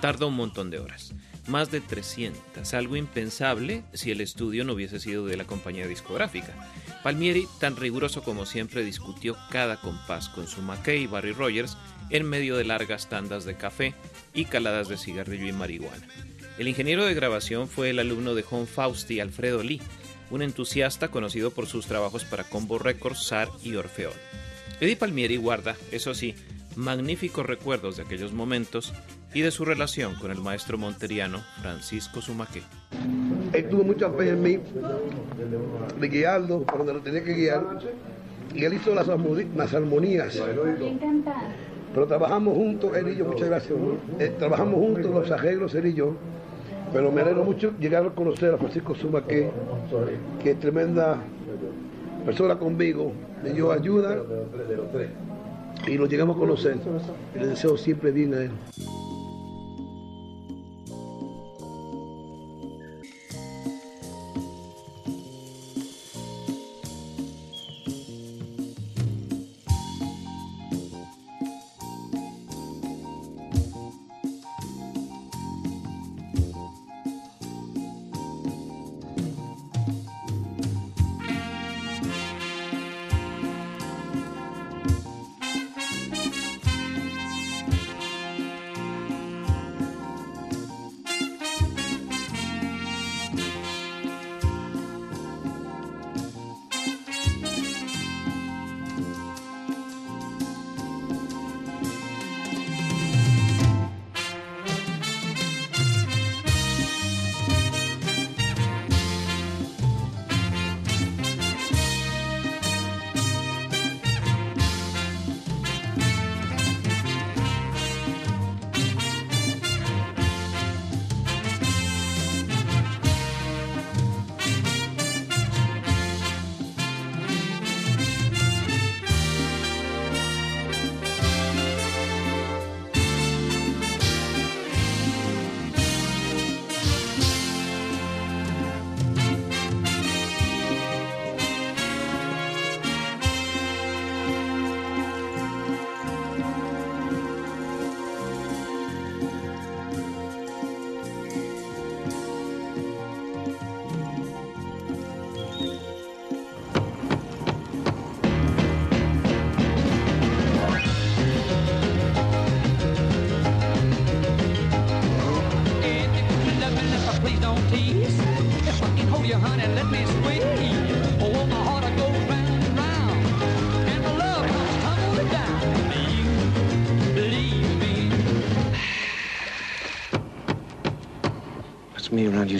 tardó 0.00 0.26
un 0.26 0.34
montón 0.34 0.70
de 0.70 0.80
horas, 0.80 1.14
más 1.46 1.70
de 1.70 1.80
300, 1.80 2.74
algo 2.74 2.96
impensable 2.96 3.84
si 3.92 4.10
el 4.10 4.20
estudio 4.20 4.64
no 4.64 4.72
hubiese 4.72 4.98
sido 4.98 5.24
de 5.26 5.36
la 5.36 5.44
compañía 5.44 5.86
discográfica. 5.86 6.52
Palmieri, 7.04 7.46
tan 7.60 7.76
riguroso 7.76 8.24
como 8.24 8.44
siempre, 8.44 8.82
discutió 8.82 9.36
cada 9.52 9.80
compás 9.80 10.28
con 10.28 10.48
Sumaque 10.48 10.96
y 10.96 11.06
Barry 11.06 11.30
Rogers 11.30 11.76
en 12.10 12.28
medio 12.28 12.56
de 12.56 12.64
largas 12.64 13.08
tandas 13.08 13.44
de 13.44 13.56
café 13.56 13.94
y 14.34 14.46
caladas 14.46 14.88
de 14.88 14.98
cigarrillo 14.98 15.46
y 15.46 15.52
marihuana. 15.52 16.08
El 16.58 16.66
ingeniero 16.66 17.04
de 17.04 17.14
grabación 17.14 17.68
fue 17.68 17.90
el 17.90 18.00
alumno 18.00 18.34
de 18.34 18.42
John 18.42 18.66
Fausti, 18.66 19.20
Alfredo 19.20 19.62
Lee, 19.62 19.80
un 20.32 20.42
entusiasta 20.42 21.08
conocido 21.08 21.50
por 21.50 21.66
sus 21.66 21.86
trabajos 21.86 22.24
para 22.24 22.44
Combo 22.44 22.78
Records, 22.78 23.26
SAR 23.26 23.48
y 23.62 23.74
Orfeón. 23.76 24.14
Eddie 24.80 24.96
Palmieri 24.96 25.36
guarda, 25.36 25.76
eso 25.92 26.14
sí, 26.14 26.34
magníficos 26.74 27.46
recuerdos 27.46 27.98
de 27.98 28.02
aquellos 28.02 28.32
momentos 28.32 28.94
y 29.34 29.42
de 29.42 29.50
su 29.50 29.64
relación 29.64 30.14
con 30.16 30.30
el 30.30 30.40
maestro 30.40 30.78
monteriano 30.78 31.42
Francisco 31.60 32.22
Sumaque. 32.22 32.62
Él 33.52 33.68
tuvo 33.68 33.84
mucha 33.84 34.10
fe 34.10 34.30
en 34.30 34.42
mí, 34.42 34.58
de 36.00 36.08
guiarlo 36.08 36.62
por 36.62 36.78
donde 36.78 36.94
lo 36.94 37.00
tenía 37.00 37.22
que 37.22 37.34
guiar, 37.34 37.62
y 38.54 38.64
él 38.64 38.74
hizo 38.74 38.94
las, 38.94 39.06
las 39.06 39.74
armonías. 39.74 40.42
Pero 41.94 42.06
trabajamos 42.06 42.56
juntos, 42.56 42.96
él 42.96 43.10
y 43.10 43.16
yo, 43.16 43.26
muchas 43.26 43.48
gracias. 43.48 43.78
Eh, 44.18 44.34
trabajamos 44.38 44.76
juntos 44.76 45.10
los 45.10 45.30
arreglos, 45.30 45.74
él 45.74 45.86
y 45.86 45.94
yo. 45.94 46.14
Pero 46.92 47.10
me 47.10 47.22
alegro 47.22 47.44
mucho 47.44 47.72
llegar 47.78 48.04
a 48.06 48.10
conocer 48.10 48.54
a 48.54 48.58
Francisco 48.58 48.94
Sumaque, 48.94 49.50
que 50.42 50.50
es 50.50 50.60
tremenda 50.60 51.18
persona 52.24 52.58
conmigo, 52.58 53.12
me 53.42 53.50
dio 53.50 53.72
ayuda 53.72 54.22
y 55.86 55.96
lo 55.96 56.06
llegamos 56.06 56.36
a 56.36 56.38
conocer. 56.38 56.76
Le 57.34 57.46
deseo 57.46 57.76
siempre 57.76 58.10
bien 58.10 58.34
a 58.34 58.42
él. 58.42 58.50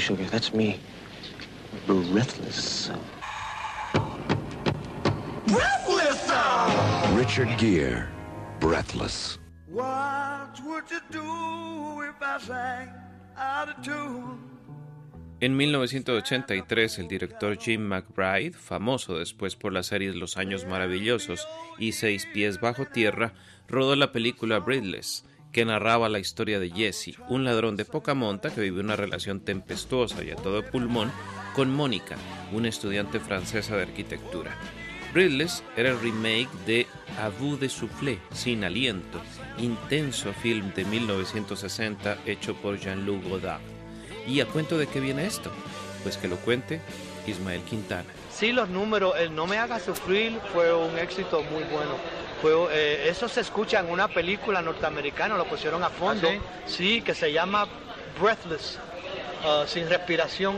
Sugar. 0.02 0.26
That's 0.30 0.52
me. 0.52 0.80
Breathless. 1.86 2.90
Richard 7.14 7.56
Gere, 7.56 8.08
Breathless. 8.58 9.38
What 9.68 10.58
would 10.66 10.90
you 10.90 11.00
do 11.10 12.02
if 12.02 12.20
I 12.20 12.38
sang 12.40 12.88
out 13.36 13.68
of 13.68 13.80
tune? 13.82 14.38
En 15.40 15.56
1983, 15.56 16.98
el 16.98 17.08
director 17.08 17.56
Jim 17.58 17.88
McBride, 17.88 18.52
famoso 18.52 19.18
después 19.18 19.56
por 19.56 19.72
las 19.72 19.86
series 19.86 20.14
Los 20.14 20.36
Años 20.36 20.66
Maravillosos 20.66 21.48
y 21.78 21.92
Seis 21.92 22.26
Pies 22.32 22.60
Bajo 22.60 22.86
Tierra, 22.86 23.34
rodó 23.66 23.96
la 23.96 24.12
película 24.12 24.58
Breathless, 24.58 25.24
que 25.52 25.64
narraba 25.64 26.08
la 26.08 26.18
historia 26.18 26.58
de 26.58 26.70
Jesse, 26.70 27.18
un 27.28 27.44
ladrón 27.44 27.76
de 27.76 27.84
poca 27.84 28.14
monta 28.14 28.50
que 28.50 28.62
vive 28.62 28.80
una 28.80 28.96
relación 28.96 29.40
tempestuosa 29.40 30.24
y 30.24 30.30
a 30.30 30.36
todo 30.36 30.64
pulmón 30.64 31.12
con 31.54 31.70
Mónica, 31.70 32.16
una 32.52 32.68
estudiante 32.68 33.20
francesa 33.20 33.76
de 33.76 33.82
arquitectura. 33.82 34.56
Breathless 35.12 35.62
era 35.76 35.90
el 35.90 36.00
remake 36.00 36.48
de 36.66 36.86
A 37.18 37.28
de 37.28 37.68
Soufflé, 37.68 38.18
Sin 38.32 38.64
Aliento, 38.64 39.20
intenso 39.58 40.32
film 40.32 40.72
de 40.72 40.86
1960 40.86 42.18
hecho 42.24 42.54
por 42.54 42.78
Jean-Luc 42.78 43.22
Godard. 43.28 43.60
¿Y 44.26 44.40
a 44.40 44.46
cuento 44.46 44.78
de 44.78 44.86
qué 44.86 45.00
viene 45.00 45.26
esto? 45.26 45.52
Pues 46.02 46.16
que 46.16 46.28
lo 46.28 46.36
cuente 46.36 46.80
Ismael 47.26 47.60
Quintana. 47.62 48.08
Sí, 48.32 48.52
los 48.52 48.70
números, 48.70 49.14
el 49.18 49.34
No 49.34 49.46
me 49.46 49.58
haga 49.58 49.78
sufrir 49.78 50.38
fue 50.52 50.74
un 50.74 50.98
éxito 50.98 51.42
muy 51.42 51.62
bueno. 51.64 52.21
Fue, 52.42 52.52
eh, 52.72 53.08
eso 53.08 53.28
se 53.28 53.40
escucha 53.40 53.78
en 53.78 53.88
una 53.88 54.08
película 54.08 54.60
norteamericana, 54.60 55.36
lo 55.36 55.44
pusieron 55.44 55.84
a 55.84 55.90
fondo. 55.90 56.28
sí? 56.66 57.00
que 57.00 57.14
se 57.14 57.32
llama 57.32 57.68
Breathless, 58.20 58.80
uh, 59.44 59.66
sin 59.66 59.88
respiración. 59.88 60.56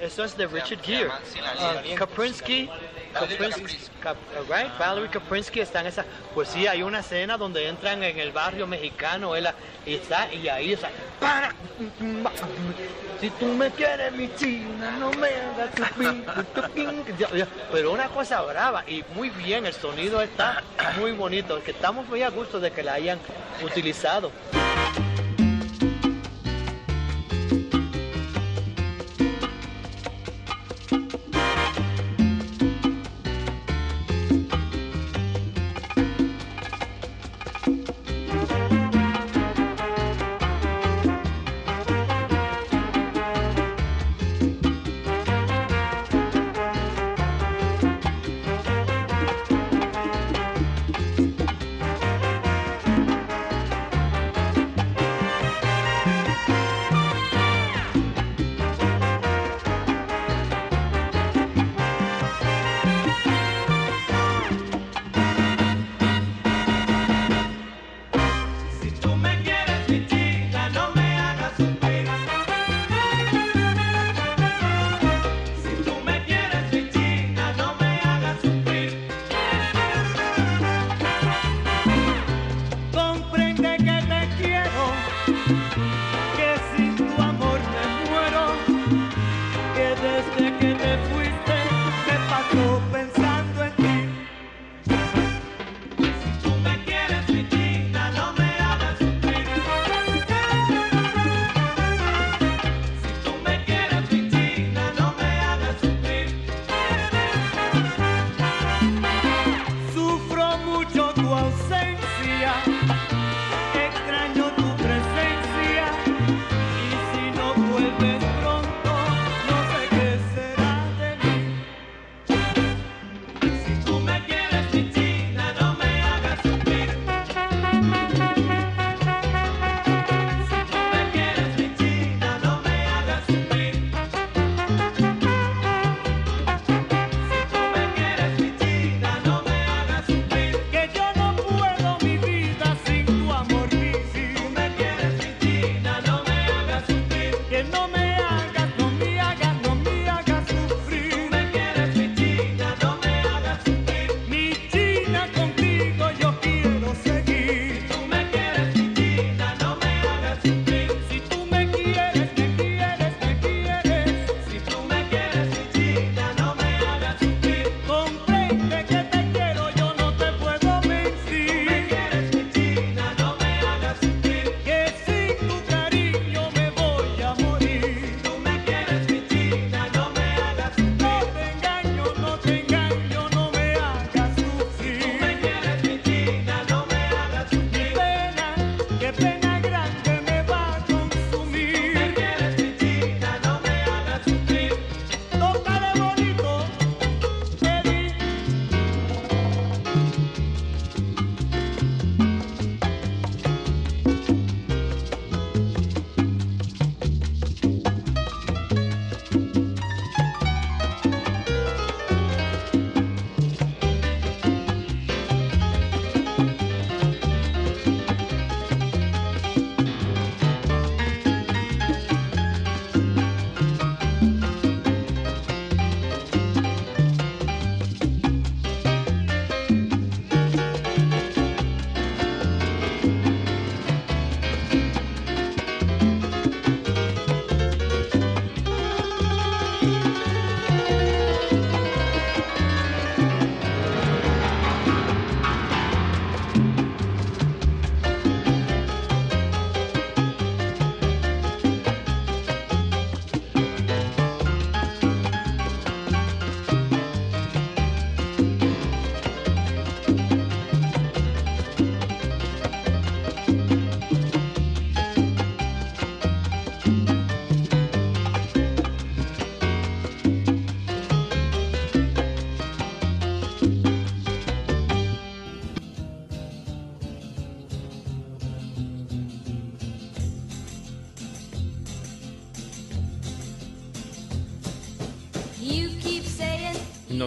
Eso 0.00 0.24
es 0.24 0.34
de 0.34 0.46
Richard 0.46 0.80
Gere. 0.82 1.08
Uh, 1.08 1.94
Kaprinsky, 1.94 2.70
Kaprinsky, 3.12 3.78
Kap- 4.00 4.16
uh, 4.16 4.52
right? 4.52 4.70
Valerie 4.78 5.08
Kaprinsky 5.10 5.60
está 5.60 5.80
en 5.80 5.86
esa. 5.86 6.04
Pues 6.34 6.48
sí, 6.48 6.66
hay 6.66 6.82
una 6.82 7.00
escena 7.00 7.36
donde 7.36 7.68
entran 7.68 8.02
en 8.02 8.18
el 8.18 8.32
barrio 8.32 8.66
mexicano 8.66 9.34
él, 9.36 9.48
y 9.86 9.94
está 9.94 10.32
y 10.32 10.48
ahí 10.48 10.72
está. 10.72 10.90
Para, 11.18 11.52
si 13.20 13.30
tú 13.30 13.46
me 13.46 13.70
quieres, 13.70 14.12
mi 14.12 14.32
china, 14.36 14.92
no 14.98 15.10
me 15.12 15.28
hagas 15.28 15.70
sufrir. 15.76 16.24
Pero 17.72 17.92
una 17.92 18.08
cosa 18.08 18.40
brava 18.42 18.84
y 18.86 19.04
muy 19.14 19.30
bien, 19.30 19.66
el 19.66 19.74
sonido 19.74 20.20
está 20.22 20.62
muy 20.98 21.12
bonito, 21.12 21.62
que 21.62 21.72
estamos 21.72 22.06
muy 22.08 22.22
a 22.22 22.30
gusto 22.30 22.60
de 22.60 22.70
que 22.70 22.82
la 22.82 22.94
hayan 22.94 23.18
utilizado. 23.62 24.30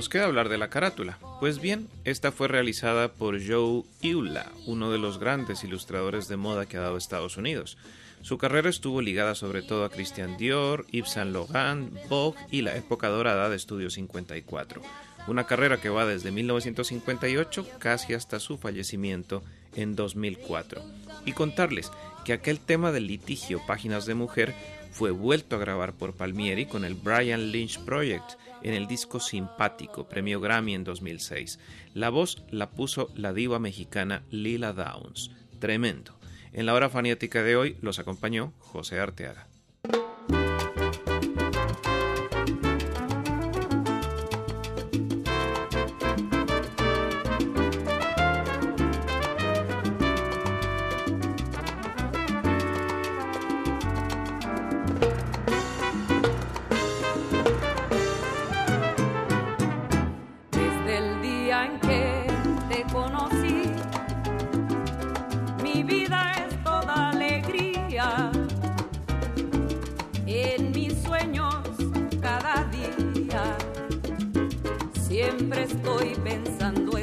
Nos 0.03 0.09
queda 0.09 0.25
hablar 0.25 0.49
de 0.49 0.57
la 0.57 0.69
carátula. 0.69 1.17
Pues 1.39 1.61
bien, 1.61 1.87
esta 2.03 2.33
fue 2.33 2.49
realizada 2.49 3.13
por 3.13 3.39
Joe 3.41 3.83
Eula, 4.01 4.51
uno 4.65 4.91
de 4.91 4.97
los 4.97 5.17
grandes 5.17 5.63
ilustradores 5.63 6.27
de 6.27 6.35
moda 6.35 6.65
que 6.65 6.75
ha 6.75 6.81
dado 6.81 6.97
Estados 6.97 7.37
Unidos. 7.37 7.77
Su 8.21 8.37
carrera 8.37 8.69
estuvo 8.69 9.01
ligada 9.01 9.33
sobre 9.33 9.61
todo 9.61 9.85
a 9.85 9.89
Christian 9.89 10.35
Dior, 10.35 10.85
Yves 10.91 11.11
Saint 11.11 11.31
Laurent, 11.31 11.93
Vogue 12.09 12.37
y 12.51 12.63
la 12.63 12.75
época 12.75 13.07
dorada 13.07 13.47
de 13.47 13.55
Estudio 13.55 13.89
54. 13.89 14.81
Una 15.27 15.47
carrera 15.47 15.79
que 15.79 15.87
va 15.87 16.05
desde 16.05 16.33
1958 16.33 17.65
casi 17.79 18.13
hasta 18.13 18.41
su 18.41 18.57
fallecimiento 18.57 19.41
en 19.73 19.95
2004. 19.95 20.81
Y 21.25 21.31
contarles 21.31 21.93
que 22.25 22.33
aquel 22.33 22.59
tema 22.59 22.91
del 22.91 23.07
litigio 23.07 23.61
Páginas 23.65 24.05
de 24.05 24.15
Mujer 24.15 24.53
fue 24.91 25.11
vuelto 25.11 25.55
a 25.55 25.59
grabar 25.59 25.93
por 25.93 26.13
Palmieri 26.13 26.65
con 26.65 26.83
el 26.83 26.95
Brian 26.95 27.53
Lynch 27.53 27.79
Project 27.85 28.42
en 28.63 28.73
el 28.73 28.87
disco 28.87 29.19
Simpático, 29.19 30.07
premio 30.07 30.39
Grammy 30.39 30.73
en 30.73 30.83
2006. 30.83 31.59
La 31.93 32.09
voz 32.09 32.43
la 32.49 32.71
puso 32.71 33.09
la 33.15 33.33
diva 33.33 33.59
mexicana 33.59 34.23
Lila 34.31 34.73
Downs. 34.73 35.31
Tremendo. 35.59 36.13
En 36.53 36.65
la 36.65 36.73
hora 36.73 36.89
fanática 36.89 37.43
de 37.43 37.55
hoy 37.55 37.77
los 37.81 37.99
acompañó 37.99 38.53
José 38.59 38.99
Arteaga. 38.99 39.47
Siempre 75.23 75.63
estoy 75.63 76.15
pensando 76.23 76.97
en 76.97 77.02